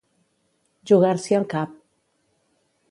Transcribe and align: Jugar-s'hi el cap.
Jugar-s'hi 0.93 1.39
el 1.41 1.47
cap. 1.53 1.79